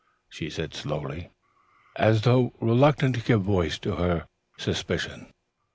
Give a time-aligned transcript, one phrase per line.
[0.31, 1.29] she said slowly,
[1.95, 4.25] as though reluctant to give voice to her
[4.57, 5.31] suspicion.